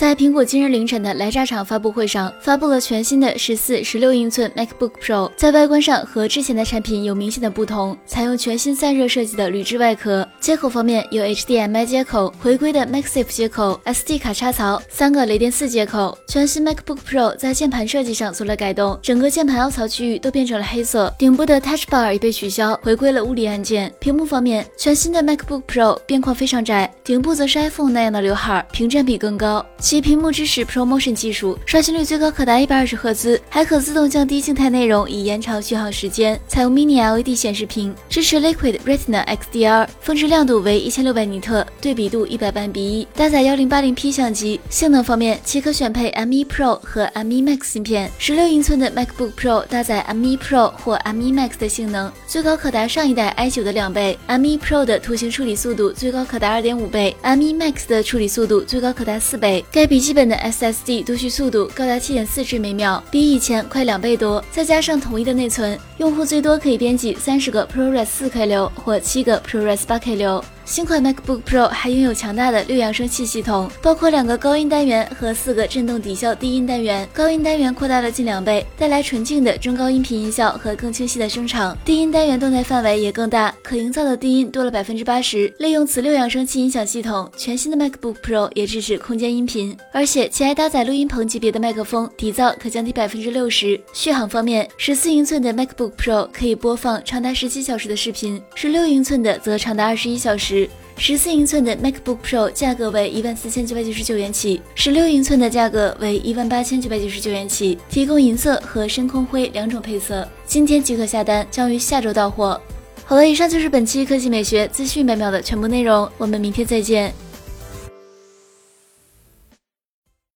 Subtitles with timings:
[0.00, 10.26] 在苹果今日凌晨的来炸场发布会上，发布了全新的十四、十六英寸 MacBook Pro，在外观上和之前的产品有明显的不同，采用全新散热设计的铝制外壳。
[10.40, 16.16] 接口方面有 HDMI 接口、回归的 MagSafe 接口、SD 卡插槽、三个雷电四接口。
[16.26, 23.92] 全新 MacBook Pro 在键盘设计上做了改动，整个键盘凹槽区域都变成了黑色，顶部的 Touch Bar 也被取消，回归了物理按键。
[24.00, 29.62] 屏幕方面，全新的 MacBook Pro 边框非常窄，顶部则是 iPhone 那样的刘海，屏占比更高。
[29.90, 36.40] 其屏幕支持 ProMotion 技术，刷新率最高可达一百二十赫兹，还可自动降低静态内容以延长续航时间。
[36.46, 44.60] 采用 Mini LED 显示屏，支持 Liquid Retina XDR，峰值亮度为一千六百尼特，对比度一百万比一，搭载幺零八零 P 相机。
[44.70, 48.08] 性能方面，其可选配 M1 Pro 和 M1 Max 芯片。
[48.16, 54.16] 十六英寸的 MacBook Pro 搭载 M1 Pro 或 M1 Max 的性能，最高可达上一代 i9 的两倍。
[54.28, 59.64] M1 Pro 的图形处理速度最高可达二点五倍，M1 Max 的处理速度最高可达四倍。
[59.72, 64.44] 该该笔记本的 SSD 读取速度高达七点四 G 每秒，比以前快两倍多。
[64.50, 70.44] 再加上统一的内存，用户最多可以编辑三十个 ProRes 四 K 流或七个 ProRes 八 K 流。
[70.70, 77.08] 新款 MacBook Pro 还拥有强大的六扬声器系统，包括两个高音单元和四个震动抵消低音单元。
[77.12, 81.76] 高音单元扩大了近两倍，带来纯净的中高音频音效和更清晰的声场。
[81.84, 85.52] 低音单元动态范围也更大，可营造的低音多了百分之八十。
[85.58, 93.80] 利用此六扬声器音响系统，全新的 MacBook Pro 也支持空间音频，而且其还搭载录音棚级别的麦克风，底噪可降低百分之六十。
[93.92, 100.59] 续航方面，十四英寸的 MacBook Pro 可以播放长达十七小时的视频，十六英寸的则长达二十一小时。
[100.96, 110.28] 十四英寸的 MacBook Pro 价格为一万四千九百九十九元起，十六英寸的价格为一万八千九百九十九元起，提供银色和深空灰两种配色。
[110.46, 112.60] 今天即可下单，将于下周到货。
[113.04, 117.12] 好了，以上就是本期科技美学资讯百秒的全部内容，我们明天再见。